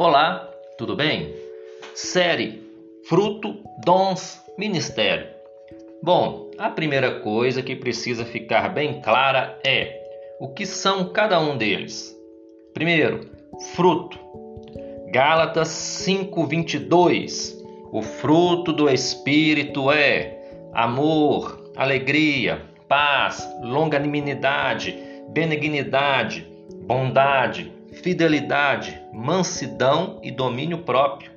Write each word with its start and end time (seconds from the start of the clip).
Olá, 0.00 0.48
tudo 0.78 0.94
bem? 0.94 1.34
Série 1.92 2.62
Fruto, 3.08 3.56
Dons, 3.84 4.40
Ministério. 4.56 5.26
Bom, 6.00 6.52
a 6.56 6.70
primeira 6.70 7.18
coisa 7.18 7.64
que 7.64 7.74
precisa 7.74 8.24
ficar 8.24 8.68
bem 8.68 9.00
clara 9.00 9.58
é 9.66 10.00
o 10.38 10.50
que 10.50 10.64
são 10.64 11.12
cada 11.12 11.40
um 11.40 11.56
deles. 11.56 12.16
Primeiro, 12.72 13.28
fruto. 13.74 14.16
Gálatas 15.10 15.66
5:22. 15.66 17.60
O 17.90 18.00
fruto 18.00 18.72
do 18.72 18.88
espírito 18.88 19.90
é 19.90 20.38
amor, 20.74 21.72
alegria, 21.74 22.62
paz, 22.86 23.44
longanimidade, 23.62 24.96
benignidade, 25.30 26.46
bondade, 26.86 27.72
fidelidade, 28.02 29.00
mansidão 29.12 30.18
e 30.22 30.30
domínio 30.30 30.78
próprio. 30.78 31.30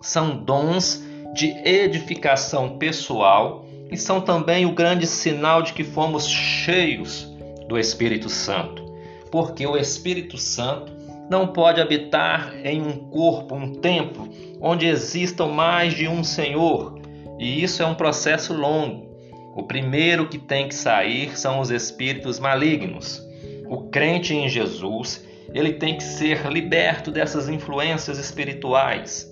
São 0.00 0.36
dons 0.36 1.02
de 1.34 1.48
edificação 1.66 2.78
pessoal 2.78 3.66
e 3.90 3.96
são 3.96 4.20
também 4.20 4.66
o 4.66 4.72
grande 4.72 5.06
sinal 5.06 5.62
de 5.62 5.72
que 5.72 5.84
fomos 5.84 6.26
cheios 6.26 7.30
do 7.68 7.78
Espírito 7.78 8.28
Santo, 8.28 8.84
porque 9.30 9.66
o 9.66 9.76
Espírito 9.76 10.38
Santo 10.38 10.92
não 11.28 11.48
pode 11.48 11.80
habitar 11.80 12.54
em 12.64 12.80
um 12.80 12.96
corpo, 13.10 13.54
um 13.54 13.74
templo, 13.74 14.28
onde 14.60 14.86
existam 14.86 15.46
mais 15.46 15.94
de 15.94 16.06
um 16.06 16.22
Senhor, 16.22 17.00
e 17.38 17.62
isso 17.62 17.82
é 17.82 17.86
um 17.86 17.94
processo 17.94 18.54
longo. 18.54 19.06
O 19.54 19.62
primeiro 19.62 20.28
que 20.28 20.38
tem 20.38 20.68
que 20.68 20.74
sair 20.74 21.36
são 21.36 21.60
os 21.60 21.70
espíritos 21.70 22.38
malignos. 22.38 23.26
O 23.68 23.88
crente 23.88 24.34
em 24.34 24.48
Jesus 24.48 25.26
ele 25.54 25.74
tem 25.74 25.96
que 25.96 26.02
ser 26.02 26.46
liberto 26.50 27.10
dessas 27.10 27.48
influências 27.48 28.18
espirituais. 28.18 29.30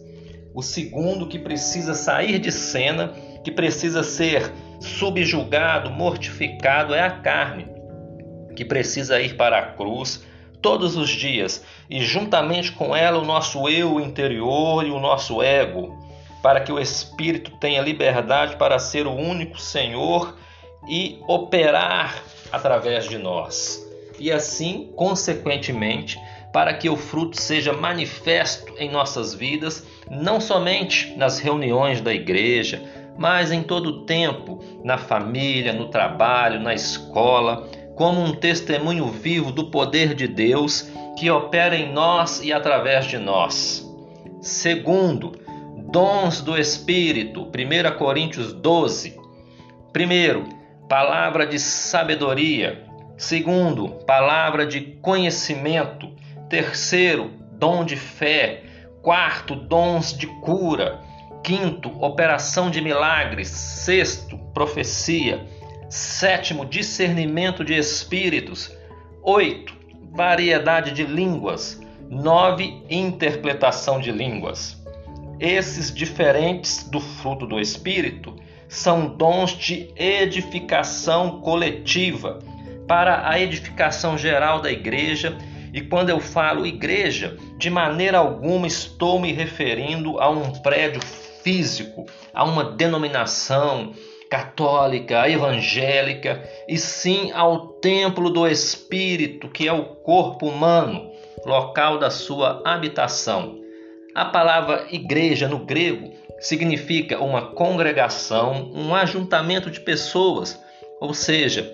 O 0.54 0.62
segundo 0.62 1.26
que 1.26 1.38
precisa 1.38 1.94
sair 1.94 2.38
de 2.38 2.52
cena, 2.52 3.12
que 3.42 3.50
precisa 3.50 4.02
ser 4.02 4.52
subjugado, 4.80 5.90
mortificado, 5.90 6.94
é 6.94 7.02
a 7.02 7.10
carne, 7.10 7.66
que 8.54 8.64
precisa 8.64 9.20
ir 9.20 9.36
para 9.36 9.58
a 9.58 9.66
cruz 9.72 10.24
todos 10.62 10.96
os 10.96 11.10
dias 11.10 11.62
e 11.90 12.00
juntamente 12.00 12.72
com 12.72 12.96
ela 12.96 13.18
o 13.18 13.24
nosso 13.24 13.68
eu 13.68 14.00
interior 14.00 14.86
e 14.86 14.90
o 14.90 15.00
nosso 15.00 15.42
ego, 15.42 15.98
para 16.42 16.60
que 16.60 16.72
o 16.72 16.78
espírito 16.78 17.50
tenha 17.58 17.82
liberdade 17.82 18.56
para 18.56 18.78
ser 18.78 19.06
o 19.06 19.12
único 19.12 19.58
Senhor 19.58 20.36
e 20.88 21.18
operar 21.26 22.22
através 22.52 23.08
de 23.08 23.18
nós 23.18 23.84
e 24.18 24.30
assim, 24.30 24.92
consequentemente, 24.96 26.18
para 26.52 26.72
que 26.74 26.88
o 26.88 26.96
fruto 26.96 27.40
seja 27.40 27.72
manifesto 27.72 28.72
em 28.78 28.90
nossas 28.90 29.34
vidas, 29.34 29.86
não 30.10 30.40
somente 30.40 31.14
nas 31.16 31.38
reuniões 31.38 32.00
da 32.00 32.14
igreja, 32.14 32.82
mas 33.18 33.50
em 33.50 33.62
todo 33.62 33.86
o 33.88 34.06
tempo, 34.06 34.60
na 34.84 34.98
família, 34.98 35.72
no 35.72 35.88
trabalho, 35.88 36.60
na 36.60 36.74
escola, 36.74 37.68
como 37.96 38.20
um 38.20 38.32
testemunho 38.32 39.06
vivo 39.06 39.52
do 39.52 39.70
poder 39.70 40.14
de 40.14 40.26
Deus 40.26 40.90
que 41.16 41.30
opera 41.30 41.76
em 41.76 41.92
nós 41.92 42.42
e 42.42 42.52
através 42.52 43.06
de 43.06 43.18
nós. 43.18 43.84
Segundo, 44.40 45.32
dons 45.90 46.40
do 46.40 46.58
Espírito, 46.58 47.42
1 47.42 47.98
Coríntios 47.98 48.52
12. 48.52 49.18
Primeiro, 49.92 50.44
palavra 50.88 51.46
de 51.46 51.58
sabedoria, 51.58 52.84
Segundo, 53.16 53.90
palavra 54.06 54.66
de 54.66 54.80
conhecimento. 55.00 56.10
Terceiro, 56.48 57.30
dom 57.52 57.84
de 57.84 57.96
fé. 57.96 58.64
Quarto, 59.02 59.54
dons 59.54 60.16
de 60.16 60.26
cura. 60.26 61.00
Quinto, 61.42 61.90
operação 62.02 62.70
de 62.70 62.80
milagres. 62.80 63.48
Sexto, 63.48 64.36
profecia. 64.52 65.46
Sétimo, 65.88 66.66
discernimento 66.66 67.64
de 67.64 67.74
espíritos. 67.74 68.72
Oito, 69.22 69.74
variedade 70.12 70.90
de 70.90 71.04
línguas. 71.04 71.80
Nove, 72.10 72.82
interpretação 72.90 74.00
de 74.00 74.10
línguas. 74.10 74.82
Esses 75.38 75.94
diferentes 75.94 76.88
do 76.88 77.00
fruto 77.00 77.46
do 77.46 77.60
Espírito 77.60 78.34
são 78.68 79.06
dons 79.06 79.52
de 79.52 79.88
edificação 79.96 81.40
coletiva 81.40 82.40
para 82.86 83.28
a 83.28 83.38
edificação 83.38 84.16
geral 84.16 84.60
da 84.60 84.70
igreja. 84.70 85.36
E 85.72 85.80
quando 85.80 86.10
eu 86.10 86.20
falo 86.20 86.66
igreja, 86.66 87.36
de 87.58 87.68
maneira 87.68 88.18
alguma 88.18 88.66
estou 88.66 89.18
me 89.20 89.32
referindo 89.32 90.20
a 90.20 90.28
um 90.28 90.52
prédio 90.62 91.00
físico, 91.42 92.06
a 92.32 92.44
uma 92.44 92.64
denominação 92.64 93.92
católica, 94.30 95.28
evangélica, 95.28 96.42
e 96.68 96.78
sim 96.78 97.30
ao 97.32 97.68
templo 97.74 98.30
do 98.30 98.46
Espírito, 98.48 99.48
que 99.48 99.68
é 99.68 99.72
o 99.72 99.84
corpo 99.84 100.48
humano, 100.48 101.10
local 101.44 101.98
da 101.98 102.10
sua 102.10 102.62
habitação. 102.64 103.60
A 104.14 104.24
palavra 104.24 104.86
igreja 104.90 105.48
no 105.48 105.58
grego 105.58 106.12
significa 106.40 107.22
uma 107.22 107.52
congregação, 107.52 108.70
um 108.74 108.94
ajuntamento 108.94 109.70
de 109.70 109.80
pessoas, 109.80 110.60
ou 111.00 111.12
seja, 111.12 111.72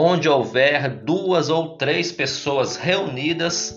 onde 0.00 0.28
houver 0.28 0.88
duas 0.90 1.50
ou 1.50 1.70
três 1.70 2.12
pessoas 2.12 2.76
reunidas 2.76 3.76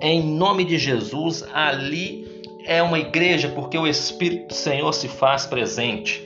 em 0.00 0.22
nome 0.22 0.64
de 0.64 0.78
Jesus, 0.78 1.44
ali 1.52 2.24
é 2.64 2.80
uma 2.80 3.00
igreja, 3.00 3.48
porque 3.48 3.76
o 3.76 3.84
Espírito 3.84 4.48
do 4.48 4.54
Senhor 4.54 4.92
se 4.92 5.08
faz 5.08 5.44
presente. 5.44 6.22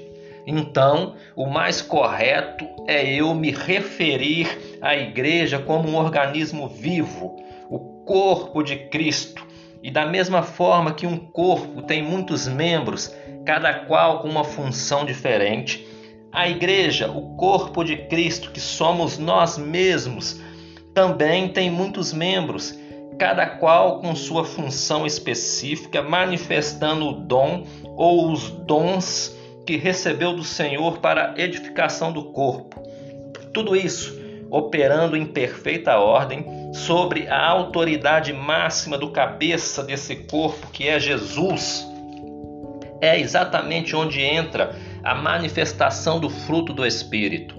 Então, 0.47 1.15
o 1.35 1.47
mais 1.47 1.81
correto 1.81 2.67
é 2.87 3.15
eu 3.15 3.35
me 3.35 3.51
referir 3.51 4.79
à 4.83 4.95
igreja 4.95 5.59
como 5.59 5.89
um 5.89 5.97
organismo 5.97 6.69
vivo, 6.69 7.37
o 7.71 7.79
corpo 8.05 8.63
de 8.63 8.77
Cristo. 8.89 9.47
E 9.83 9.91
da 9.91 10.05
mesma 10.05 10.43
forma 10.43 10.93
que 10.93 11.07
um 11.07 11.17
corpo 11.17 11.81
tem 11.81 12.03
muitos 12.03 12.47
membros, 12.47 13.11
cada 13.47 13.73
qual 13.73 14.21
com 14.21 14.29
uma 14.29 14.45
função 14.45 15.07
diferente, 15.07 15.87
a 16.33 16.49
igreja, 16.49 17.11
o 17.11 17.35
corpo 17.37 17.83
de 17.83 17.97
Cristo, 17.97 18.51
que 18.51 18.61
somos 18.61 19.19
nós 19.19 19.59
mesmos, 19.59 20.41
também 20.95 21.49
tem 21.49 21.71
muitos 21.71 22.13
membros, 22.13 22.79
cada 23.19 23.47
qual 23.47 24.01
com 24.01 24.15
sua 24.15 24.45
função 24.45 25.07
específica, 25.07 26.03
manifestando 26.03 27.09
o 27.09 27.13
dom 27.13 27.65
ou 27.97 28.31
os 28.31 28.51
dons 28.51 29.37
que 29.67 29.77
recebeu 29.77 30.33
do 30.33 30.45
Senhor 30.45 30.99
para 30.99 31.35
a 31.37 31.41
edificação 31.41 32.13
do 32.13 32.25
corpo. 32.33 32.81
Tudo 33.53 33.77
isso 33.77 34.19
operando 34.51 35.17
em 35.17 35.25
perfeita 35.25 35.97
ordem 35.99 36.45
sobre 36.73 37.29
a 37.29 37.47
autoridade 37.47 38.33
máxima 38.33 38.99
do 38.99 39.11
cabeça 39.11 39.83
desse 39.83 40.17
corpo, 40.17 40.67
que 40.73 40.89
é 40.89 40.99
Jesus. 40.99 41.87
É 43.01 43.19
exatamente 43.19 43.95
onde 43.95 44.21
entra 44.21 44.75
a 45.03 45.15
manifestação 45.15 46.19
do 46.19 46.29
fruto 46.29 46.73
do 46.73 46.87
Espírito, 46.87 47.57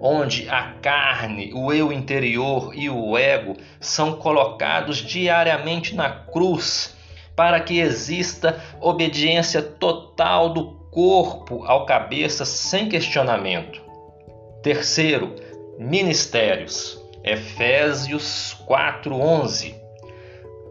onde 0.00 0.48
a 0.48 0.72
carne, 0.82 1.52
o 1.54 1.72
eu 1.72 1.92
interior 1.92 2.72
e 2.74 2.90
o 2.90 3.16
ego 3.16 3.56
são 3.80 4.14
colocados 4.14 4.98
diariamente 4.98 5.94
na 5.94 6.10
cruz 6.10 6.94
para 7.36 7.60
que 7.60 7.78
exista 7.78 8.60
obediência 8.80 9.62
total 9.62 10.50
do 10.50 10.72
corpo 10.90 11.64
ao 11.64 11.86
cabeça 11.86 12.44
sem 12.44 12.88
questionamento. 12.88 13.80
Terceiro, 14.62 15.34
ministérios. 15.78 17.00
Efésios 17.24 18.56
4:11. 18.66 19.74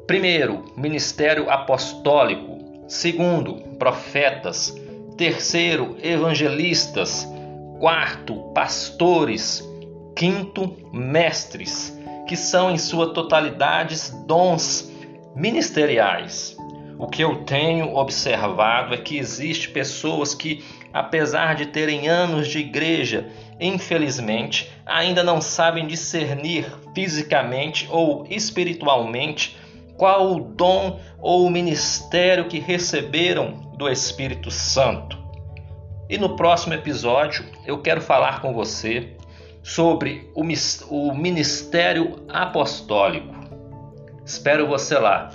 Primeiro, 0.06 0.66
ministério 0.76 1.50
apostólico. 1.50 2.86
Segundo, 2.88 3.56
profetas. 3.80 4.76
Terceiro, 5.22 5.98
evangelistas. 6.02 7.32
Quarto, 7.80 8.34
pastores. 8.56 9.64
Quinto, 10.16 10.76
mestres, 10.92 11.96
que 12.28 12.36
são 12.36 12.72
em 12.72 12.78
sua 12.80 13.14
totalidade 13.14 13.96
dons 14.26 14.92
ministeriais. 15.36 16.58
O 16.98 17.06
que 17.06 17.24
eu 17.24 17.44
tenho 17.44 17.96
observado 17.96 18.96
é 18.96 18.98
que 18.98 19.16
existe 19.16 19.70
pessoas 19.70 20.34
que, 20.34 20.66
apesar 20.92 21.54
de 21.54 21.68
terem 21.68 22.08
anos 22.08 22.48
de 22.48 22.58
igreja, 22.58 23.30
infelizmente 23.60 24.72
ainda 24.88 25.24
não 25.24 25.40
sabem 25.40 25.86
discernir 25.86 26.66
fisicamente 26.96 27.88
ou 27.92 28.26
espiritualmente 28.28 29.56
qual 29.98 30.32
o 30.34 30.40
dom 30.40 31.00
ou 31.20 31.46
o 31.46 31.52
ministério 31.52 32.48
que 32.48 32.58
receberam 32.58 33.71
do 33.82 33.90
Espírito 33.90 34.52
Santo. 34.52 35.18
E 36.08 36.16
no 36.16 36.36
próximo 36.36 36.76
episódio 36.76 37.44
eu 37.66 37.82
quero 37.82 38.00
falar 38.00 38.40
com 38.40 38.54
você 38.54 39.18
sobre 39.64 40.30
o 40.36 40.44
ministério 41.16 42.24
apostólico. 42.30 43.34
Espero 44.24 44.68
você 44.68 45.00
lá. 45.00 45.32